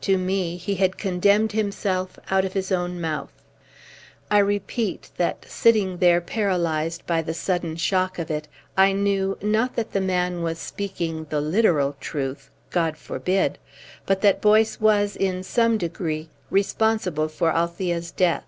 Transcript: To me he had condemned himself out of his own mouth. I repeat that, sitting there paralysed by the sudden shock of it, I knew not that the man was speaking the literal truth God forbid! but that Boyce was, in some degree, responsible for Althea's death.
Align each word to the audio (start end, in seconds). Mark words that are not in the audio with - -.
To 0.00 0.18
me 0.18 0.56
he 0.56 0.74
had 0.74 0.98
condemned 0.98 1.52
himself 1.52 2.18
out 2.28 2.44
of 2.44 2.54
his 2.54 2.72
own 2.72 3.00
mouth. 3.00 3.30
I 4.28 4.38
repeat 4.38 5.10
that, 5.16 5.44
sitting 5.48 5.98
there 5.98 6.20
paralysed 6.20 7.06
by 7.06 7.22
the 7.22 7.32
sudden 7.34 7.76
shock 7.76 8.18
of 8.18 8.32
it, 8.32 8.48
I 8.76 8.90
knew 8.90 9.38
not 9.40 9.76
that 9.76 9.92
the 9.92 10.00
man 10.00 10.42
was 10.42 10.58
speaking 10.58 11.24
the 11.30 11.40
literal 11.40 11.94
truth 12.00 12.50
God 12.70 12.96
forbid! 12.96 13.58
but 14.06 14.22
that 14.22 14.40
Boyce 14.42 14.80
was, 14.80 15.14
in 15.14 15.44
some 15.44 15.78
degree, 15.78 16.30
responsible 16.50 17.28
for 17.28 17.52
Althea's 17.52 18.10
death. 18.10 18.46